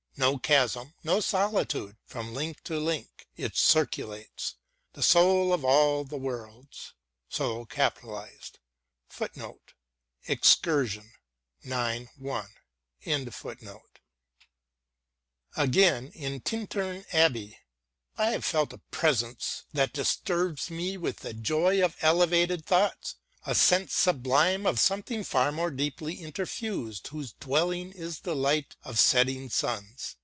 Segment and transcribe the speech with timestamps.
[0.17, 4.55] No chasm, no solitude, from link to link It circulates,
[4.93, 6.93] the Soul of all the worlds.*
[7.33, 7.65] Again, in"
[16.41, 17.59] Tintern Abbey":
[18.17, 23.55] I have felt A presence that disturbs me with the joy Of elevated thoughts; a
[23.55, 29.49] sense sublime Of something far more deeply interfused, Whose dwelling is the light of setting
[29.49, 30.15] suns.